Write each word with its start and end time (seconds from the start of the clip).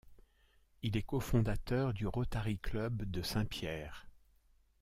Il 0.81 0.97
est 0.97 1.03
cofondateur 1.03 1.93
du 1.93 2.07
Rotary 2.07 2.57
club 2.57 3.03
de 3.03 3.21
Saint-Pierre. 3.21 4.07